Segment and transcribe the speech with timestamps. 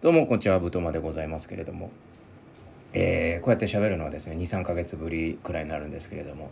[0.00, 1.90] どうもこんにちはぶとまでございますけれども、
[2.94, 6.50] えー、こうやって喋るのはですね23ヶ月ぶりくらいになるんですけれども、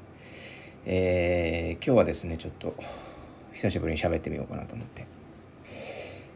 [0.84, 2.74] えー、今日はですねちょっと
[3.54, 5.06] 久しぶりに喋ってみようかなと思って。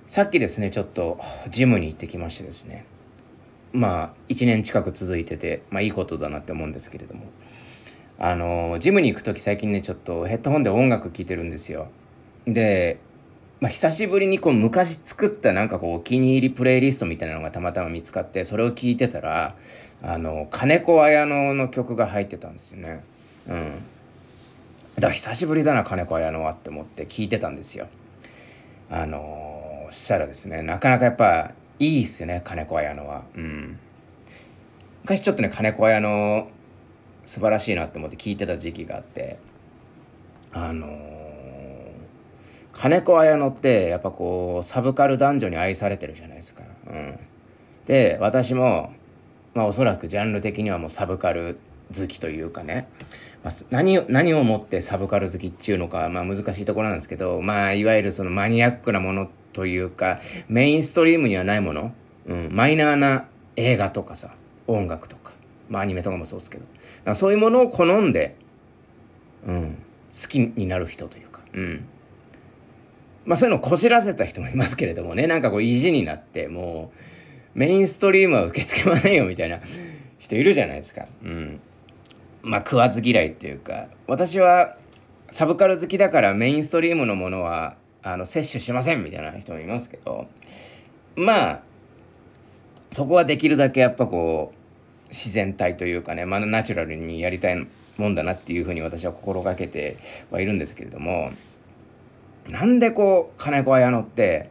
[0.06, 1.20] さっきですねちょっと
[1.50, 2.86] ジムに行ってきましてですね。
[3.72, 7.26] まあ1年近く続いててまあいいことだなって思うんですけれども。
[8.18, 11.88] あのジムに行く時最近ねちょっとヘッドホンで音楽聴いてるんですよ。
[12.46, 13.00] で
[13.62, 19.54] まあ、久しぶりにこう昔作ったなんかこうお気に入りプレイリストみたいなのがたまたま見つかってそれを聞いてたら
[20.02, 23.04] あの金子綾乃の曲が入ってたんですよね。
[23.46, 23.70] うん、
[24.96, 27.86] だから久しぶりだな金子綾乃はって思って聞いてたんですよ。
[28.90, 33.22] あのー、したらですねなかなかやっぱいいっすよね金子綾乃は。
[33.36, 33.78] うん、
[35.04, 36.48] 昔ちょっとね金子綾乃
[37.24, 39.38] 素晴らしいなって思って聞いてた時期があって
[40.52, 41.21] あのー
[42.72, 46.62] 金子綾乃ってやっぱこうサブカル男女に愛されてるじゃないですか。
[46.86, 47.18] うん、
[47.86, 48.92] で私も、
[49.54, 51.58] まあ、おそらくジャンル的にはもうサブカル
[51.96, 52.88] 好きというかね、
[53.44, 61.94] まあ、何を何をもってサブカル好きっていうのか、まあ、難しいところなんですけど、まあ、いわゆるそのマニアックなものというかメインストリームにはないもの、
[62.26, 63.26] うん、マイナーな
[63.56, 64.34] 映画とかさ
[64.66, 65.32] 音楽とか、
[65.68, 66.64] まあ、アニメとかもそうですけど。
[67.14, 68.36] そういうものを好んで、
[69.46, 69.78] うん、
[70.12, 71.40] 好きになる人というか。
[71.52, 71.84] うん。
[73.24, 76.92] まあそういうのをこじらせた人もいますけれどもね、なんかこう意地になって、も
[77.54, 79.60] うメインストリームは受け付けませんよみたいな
[80.18, 81.06] 人いるじゃないですか。
[81.22, 81.60] うん。
[82.42, 84.76] まあ食わず嫌いっていうか、私は
[85.30, 90.26] サブカル好きだからメインストリームのものはあの摂取しませんみたいな人もいますけど、
[91.14, 91.62] まあ、
[92.90, 99.98] そこはできるだけやっぱこう、自然体というかね、まあナチュラルにやりたいもんだなっていうふうに私は心がけて
[100.30, 101.30] はいるんですけれども、
[102.48, 104.50] なんでこう金子綾乃って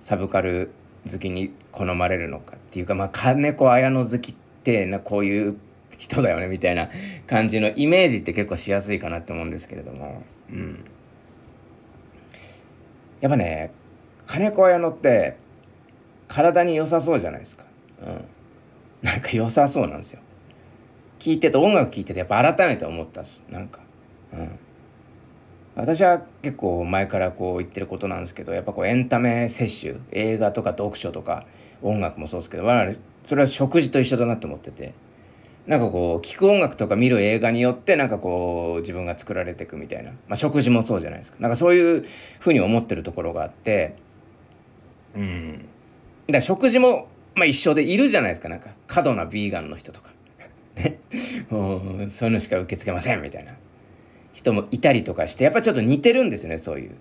[0.00, 0.70] サブカル
[1.10, 5.58] 好きに好まれるのかっていうかまあ金子綾乃好きってなこういう
[5.98, 6.88] 人だよねみたいな
[7.26, 10.22] 感じのイメージって結構しやすいかなって思うんですけれども。
[10.50, 10.84] うん。
[13.20, 13.72] やっぱね
[14.26, 15.36] 金子綾乃って
[16.28, 17.64] 体に良さそうじゃないですか。
[18.02, 18.24] うん。
[19.02, 20.20] なんか良さそうなんですよ。
[21.18, 23.44] 聞いてて音楽聴いててやっぱ改めて思ったっす。
[23.50, 23.80] なんか。
[24.32, 24.58] うん。
[25.78, 31.46] 私は結構前からこう言ってることなんですけどやっぱこうエンタメ摂取映画とか読書とか
[31.82, 34.92] 音楽もそうですけど我々それは食事と一緒だなって思ってて
[35.68, 41.36] なんかこう聴く音楽とか見る映画によってなんかこう自分が作られていくみたいな、まあ、食事もそうじゃないですか。
[41.38, 42.04] なんかそういう
[42.40, 43.94] ふうに思ってるところがあって
[45.14, 45.58] うん。
[45.58, 47.06] だから食事も
[47.36, 48.48] まあ一緒でいるじゃないですか。
[48.48, 50.10] なんか過度なヴィーガンの人とか。
[50.74, 50.98] ね。
[51.50, 53.52] もうそういうのしか受け付けませんみたいな
[54.38, 56.92] 人もいたりとかしてやっぱちょっと似てるんですよねそういう。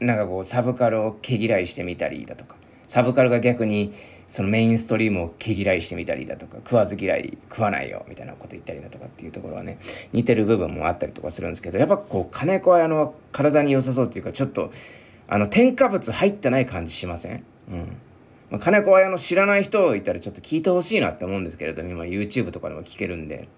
[0.00, 2.56] なんかこうサブカルを毛嫌いしてみたりだとか。
[2.88, 3.92] サブカルが逆に
[4.26, 6.56] そのメインストリームを毛嫌いしてみたりだとか。
[6.56, 9.78] 食わず嫌い食わないよみたいなこと言ったりだとかっていうところはね
[10.12, 14.72] 似てる部分もあったりとかするんですけどやっぱこう金子綾乃は体に良さそうっていうかちょっと
[15.28, 17.44] あの添加物入ってない感じしません？
[17.70, 17.96] うん。
[18.50, 23.48] ま、金子綾乃知らない人いたらちょっと聞いてほしいなって思うんですけれども今 YouTube とかでも聞けるんで。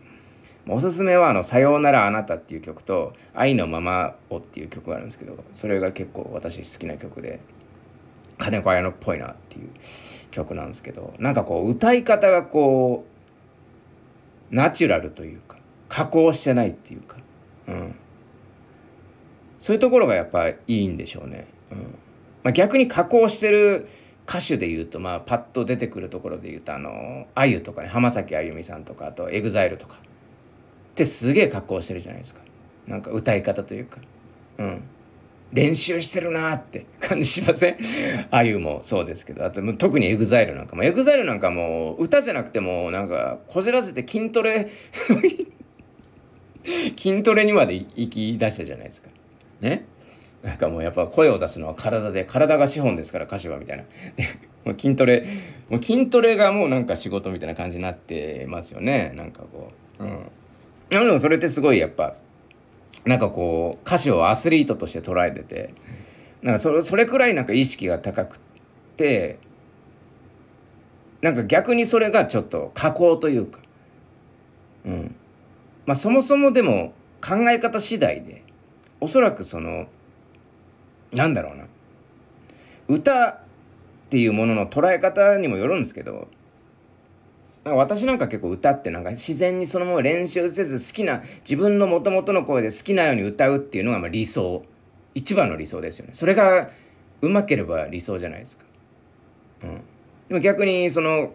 [0.69, 7.41] おすすめはあの「さようならあなた」っていう曲と「愛のままを」っていう曲があるんですけどそれが結構私好きな曲で
[8.39, 9.69] 金子綾乃っぽいなっていう
[10.31, 13.05] 曲なんですけどなんかこう歌い方がこ
[14.51, 15.59] うナチュラルというか
[15.89, 17.19] 加工してないっていうか、
[17.69, 17.95] うん、
[19.61, 21.47] そういうところがやっぱいいんでしょうね。
[21.71, 21.79] うん。
[22.43, 23.89] まあ、逆に加工してる
[24.29, 29.97] 歌手で言うとまあパッと出てくるところで言うとあのあゆとかね浜崎あゆみさんとかあと EXILE とか。
[30.95, 32.41] ってすげえ格好してるじゃないですか。
[32.87, 33.99] なんか歌い方というか。
[34.59, 34.83] うん。
[35.53, 37.77] 練習してるなって感じしません？
[38.31, 39.45] あゆもそうですけど。
[39.45, 40.83] あと特に EXILE なんかも。
[40.85, 44.69] EXILE なんかもう歌じゃなくてもなんかこじらせて筋トレ
[46.97, 49.09] 筋トレにまで行き出したじゃないですか。
[49.61, 49.85] ね？
[50.43, 53.85] なんかもうやっぱ声を出すのは体で体が資本ですから歌手はみたいな。
[54.65, 55.25] もう筋トレ
[55.69, 59.13] もう筋トレがもうなんか仕事みたいな感じになってますよね。
[59.15, 59.71] なんかこ
[60.01, 60.03] う。
[60.03, 60.19] うん
[60.91, 62.15] でもそれってすごいやっぱ
[63.05, 65.75] なんかこう歌詞をアスリートとして捉えてて
[66.43, 68.39] なんかそれそれくらいなんか意識が高く
[68.97, 69.39] て
[71.21, 73.61] なんか逆にそれがちょっと加工というか
[74.85, 75.17] うん。
[75.87, 76.93] まあそもそもでも
[77.23, 78.43] 考え方次第で
[79.01, 79.87] おそらくその
[81.13, 81.65] なんだろうな。
[82.89, 83.39] 歌っ
[84.11, 86.29] ていうものの捉え方にもよるんですけど
[87.65, 94.63] なんか私なんか結構歌ってなんか自然にそのまま練習せず好きな自分の元々の声で好きなように歌うっていうのがま理想。
[95.15, 96.11] 一番の理想ですよね。
[96.13, 96.69] それが
[97.23, 98.65] うまければ理想じゃないですか。
[99.63, 99.81] うん。
[100.29, 101.33] でも逆にその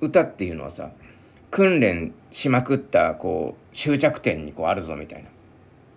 [0.00, 0.90] 歌っていうのはさ
[1.50, 5.28] 訓練しまくったこう終着点にこうあるぞみたいな。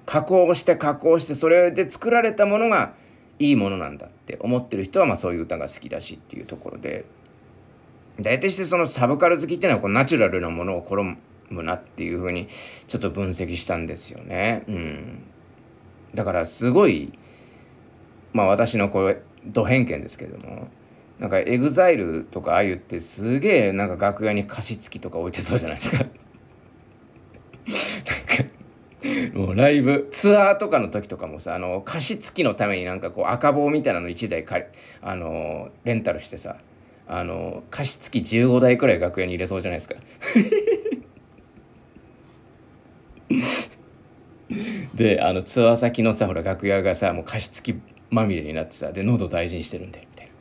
[0.05, 2.93] 加工して加工してそれで作られたものが
[3.39, 7.05] いいものなんだって思ってる人はまあそういう歌が好きだしっていうところで。
[8.19, 12.47] 大体してそのサブカル好きっていうのはこうナチュラルなものを好むなっていうふうに
[12.87, 14.63] ちょっと分析したんですよね。
[14.67, 15.23] うん、
[16.13, 17.13] だからすごい
[18.33, 20.69] まあ私のこうド偏見ですけども
[21.19, 26.05] なんかエグザイルとかああいうってすげえなんか楽屋に加湿器とか置いてそうじゃないですか。
[29.33, 34.57] もうライブツアーとかの時とかもさあの加湿器のためになんかこう赤帽みたいなの1台か
[35.01, 36.57] あのレンタルしてさ
[37.07, 39.95] あの加湿器15台くらい楽屋に入れそうじゃないですか。
[44.95, 47.75] であのツアー先のさほら楽屋がさもう加湿器
[48.09, 50.31] まみれになってさで喉大事にしてるんでみたいな。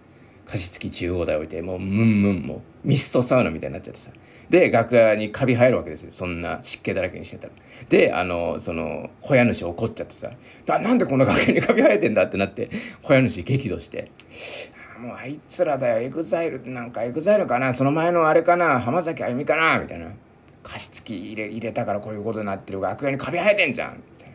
[0.46, 4.10] 加湿器15台置いてもうムンムンもうミストサウナみたいになっちゃってさ。
[4.50, 6.12] で楽屋にカビ生えるわけですよ。
[6.12, 7.52] そんな湿気だらけにしてたら。
[7.88, 10.30] であのその小屋主怒っちゃってさ。
[10.66, 12.70] なんでこんな楽屋にカビ生えてんだってなって
[13.02, 14.10] 小屋主激怒して。
[15.04, 17.72] もうあいつらだよエグザイルなんかエグザイルかな？
[17.72, 18.80] その前のあれかな？
[18.80, 19.78] 浜崎あゆみかな？
[19.78, 20.08] みたいな。
[20.62, 23.96] 加湿器入れ入れたからこういうことになってる楽屋にカビ生えてんじゃん！
[23.96, 24.34] みたいな。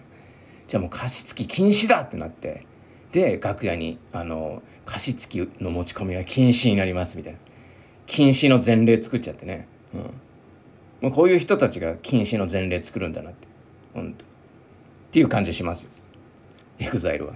[0.68, 2.66] じゃあもう加湿器禁止だってなって。
[3.12, 7.18] で楽屋にあの加湿器の持ち込みは禁止になります。
[7.18, 7.40] みたいな。
[8.06, 9.68] 禁止の前例作っちゃってね。
[9.94, 10.02] うん。
[11.02, 13.48] もうこういう人たちが禁止の前例作るんだなって。
[13.94, 14.28] 本当っ
[15.12, 15.90] ていう感じしますよ。
[16.78, 17.34] エグザイルは。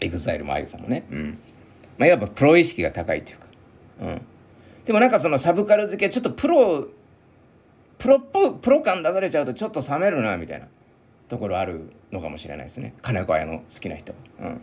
[0.00, 1.04] エグザイルもあゆさんもね。
[1.10, 1.38] うん。
[2.02, 3.46] まあいわばプロ意識が高いっていうか。
[4.00, 4.22] うん。
[4.84, 6.88] でもなんかそのサブカル付けちょっとプロ
[7.96, 10.66] プロっぽいプロ感出されちゃうとちょっと冷めるなみたいな。
[11.28, 12.92] ところあるのかもしれないですね。
[13.00, 14.12] 金子屋の好きな人。
[14.38, 14.60] うん。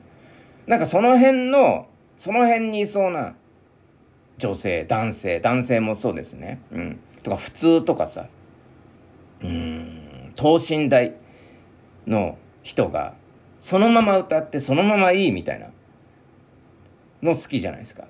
[0.68, 3.34] なんかその辺のその辺にいそうな
[4.38, 6.62] 女性男性男性もそうですね。
[6.72, 7.00] うん。
[7.24, 8.28] とか普通とかさ。
[9.42, 10.32] うん。
[10.36, 11.16] 等身大
[12.06, 13.16] の人が
[13.60, 15.68] そのまま歌ってそのままいいみたいな。
[17.22, 18.06] の好きじゃないですか。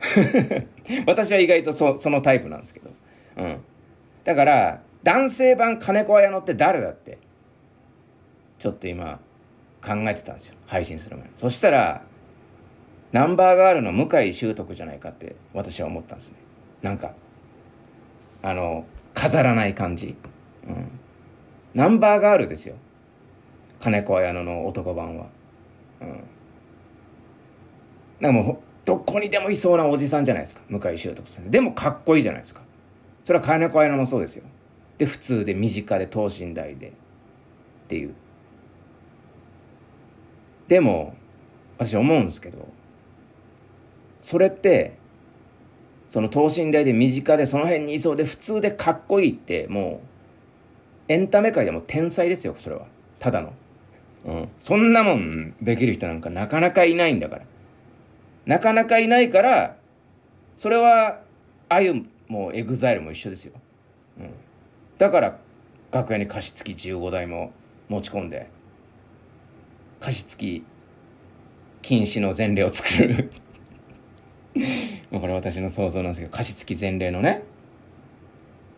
[1.06, 2.90] 私は意外とそそのタイプなんですけど。
[3.36, 3.60] うん。
[4.24, 7.18] だから男性版金子綾乃って誰だって
[8.58, 9.20] ちょっと今
[9.82, 10.56] 考えてたんですよ。
[10.66, 11.32] 配信する前に。
[11.34, 12.02] そしたら
[13.12, 16.38] ナンバーガールの向井秀徳じゃないかって私は思ったんですね。
[16.82, 17.14] なんか
[18.42, 18.84] あの
[19.14, 20.16] 飾らない感じ、
[20.66, 20.90] うん、
[21.74, 22.76] ナンバーガールですよ。
[23.80, 25.26] 金子綾乃の男版は、
[26.00, 26.20] うん、
[28.20, 30.62] なんかもうどこにでもいそうなおじさんじゃないですか。
[30.68, 31.50] 向井秀徳さん。
[31.50, 32.62] でもかっこいいじゃないですか。
[33.24, 34.44] それは金子綾乃もそうですよ。
[34.96, 36.88] で普通で身近で等身大で。
[36.88, 36.90] っ
[37.88, 38.14] ていう。
[40.68, 41.14] でも
[41.78, 42.68] 私思うんですけど
[44.20, 44.98] それって
[46.06, 50.02] その等身大で身近でその辺にいそうで普通でかっこいいっても
[51.08, 52.86] うエンタメ界でも天才ですよそれは。
[53.18, 53.52] ただの、
[54.26, 57.42] うん、そんなもんできる人なんかなかなかいないんだから。
[58.48, 59.76] なかなかいないから
[60.56, 61.20] それは
[61.68, 63.52] あゆもエグザイルも一緒ですよ、
[64.18, 64.30] うん、
[64.96, 65.38] だから
[65.92, 67.52] 楽屋に加湿器15台も
[67.90, 68.50] 持ち込んで
[70.00, 70.64] 加湿器
[71.82, 73.30] 禁止の前例を作る。
[75.10, 77.42] これ私の想像なんですけど加湿器前例のね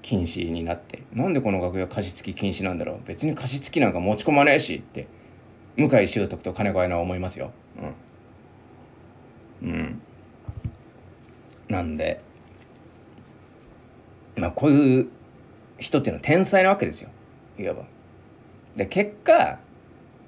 [0.02, 3.00] 禁止になってなんでこの楽屋加湿器禁止なんだろう。
[3.06, 5.06] 別に加湿器なんか持ち込まねえしって
[5.76, 7.52] 向井秀徳と金子愛菜は思いますよ。
[7.80, 7.92] うん、
[9.62, 10.00] うん、
[11.68, 12.20] なんで
[14.36, 15.08] まあこういう
[15.78, 17.10] 人っていうのは天才なわけですよ
[17.58, 17.84] いわば。
[18.76, 19.58] で結果や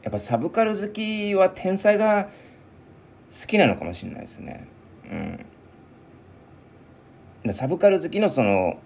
[0.09, 2.29] っぱサブカル好きは天才が
[3.31, 4.69] 好きなのかもしれないですね。
[5.11, 5.47] うん
[7.45, 7.53] で。
[7.53, 8.79] サブカル好きのその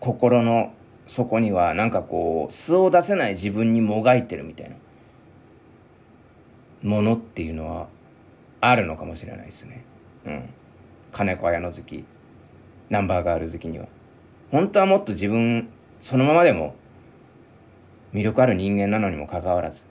[0.00, 0.72] 心の
[1.06, 4.76] 底にはなんかこう素を出せない自分にもがいてるみたいな
[6.82, 7.88] ものっていうのは
[8.70, 9.84] あるのかもしれないですね。
[10.26, 10.48] うん。
[11.12, 12.04] 金子綾乃好き
[12.88, 13.86] ナンバーガール好きには。
[14.50, 15.68] 本当はもっと自分
[16.00, 16.74] そのままでも
[18.12, 19.86] 魅力ある人間なのにもかかわらず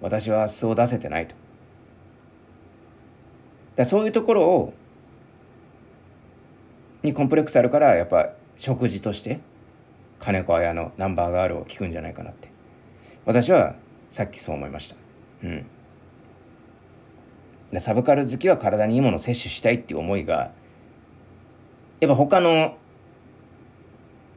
[0.00, 1.34] 私は素を出せてないと。
[3.76, 4.74] だそういうところを
[7.02, 9.40] にコンプレックスあるからやっぱ食事として
[10.18, 12.50] 金子綾のナンバーガールを聞くんじゃないかなって
[13.24, 13.76] 私は
[14.10, 14.96] さっきそう思いました
[15.44, 15.66] うん
[17.72, 20.52] でサブカル好きは体にいいものを摂取したいっていう思いが
[22.00, 22.76] やっぱ他の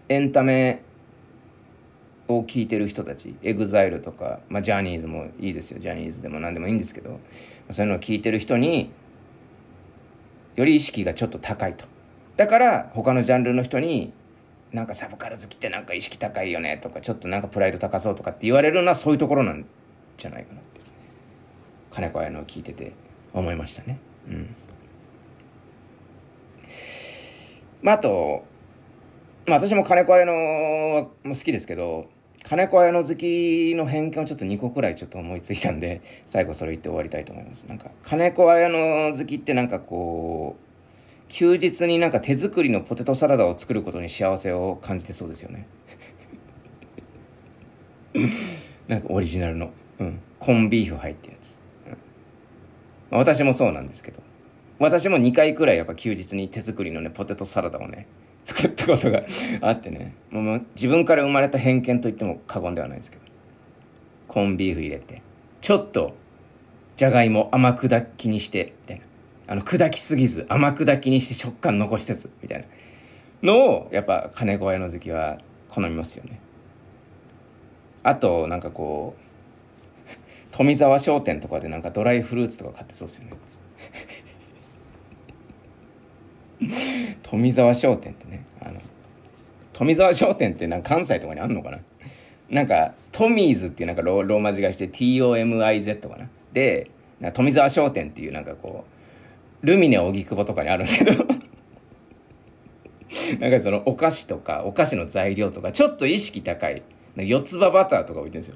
[0.09, 0.83] エンタメ
[2.27, 5.79] を聞いてる人たちエグザイルとか、まあ、ジャニーズもいいですよ。
[5.79, 7.19] ジャニーズでも何でもいいんですけど
[7.69, 8.91] そういうのを聞いてる人に
[10.55, 11.85] より意識がちょっと高いと。
[12.35, 14.13] だから他のジャンルの人に
[14.71, 19.65] なんかサブカル好きってなんか意識高いよねとかちょっとなんかプライド高そうとかって言われるのはそういうところなん
[20.17, 20.81] じゃないかなって。
[21.91, 22.93] カネコアヤノを聞いてて。
[23.33, 23.99] 思いましたね。
[24.27, 24.55] うん。
[27.81, 28.45] まああと
[29.47, 32.09] まあ私も金子綾乃も好きですけど
[32.43, 37.65] 金子綾乃好きの偏見をちょっと2個くらいちょっと思いついたんで 最後それ言って終わりたいと思います。
[37.67, 40.61] なんか金子綾乃好きってなんかこう
[41.29, 45.65] 休日になんか手作りのポテトサラダを作ることに幸せを感じてそうですよね。
[48.89, 51.57] なんかオリジナルの、うん、コンビーフ入ってやつ、
[53.11, 54.19] うん、私もそうなんですけど。
[54.79, 58.07] 私も2回くらいやっぱ休日に手作りのねポテトサラダをね
[58.43, 59.23] 作ったことが
[59.61, 60.15] あってね。
[60.31, 63.23] もう自分から生まれた偏見と言っても過言ではないですけど。
[64.27, 65.21] コンビーフ入れて
[65.59, 66.15] ちょっと
[66.95, 69.05] じゃがいも甘砕きにしてみたいな。
[69.47, 72.59] あの、砕きすぎず、甘砕きにして食感残しつつ、みたい
[73.41, 73.51] な。
[73.51, 76.39] のを、やっぱ、金子屋の好きは好みますよね。
[78.03, 79.21] あと、なんかこう、
[80.51, 83.31] 富沢商店とかでなんかドライフルーツとか買ってそうですよね。
[87.23, 88.79] 富沢商店ってね、あの、
[89.73, 91.79] 富沢商店ってなんか関西とかにあんのかな？
[92.49, 96.29] なんか、トミーズっていうなんかローマ字がして TOMIZ かな？
[96.51, 96.91] で、
[97.33, 101.25] 富沢商店っていうなんかこう、ルミネ荻窪とかにあるんですけど
[103.39, 106.81] なんかそのお菓子とかお菓子の材料とかちょっと意識高い
[107.15, 108.53] 四つ葉バターとか置いてるんです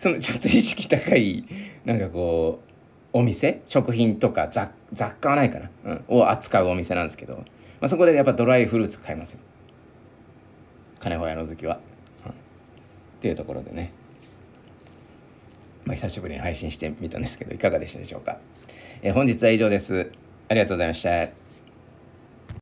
[0.00, 1.44] そのちょっと意識高い
[1.84, 2.62] なんかこ
[3.12, 3.60] うお店？
[3.66, 7.44] 食品とか雑雑貨はないかな、うん、を扱うお店なんですけど、ま
[7.82, 9.40] あ、そこでやっぱドライフルーツ買いますよ。
[11.00, 11.80] 金穂屋の好きは、
[12.24, 12.34] うん、っ
[13.20, 13.92] ていうところでね。
[15.84, 18.38] まあ久しぶりに配信してみたんですけどいかがでしたでしょうか、
[19.02, 20.10] えー、本日は以上です。
[20.48, 21.28] ありがとうございました。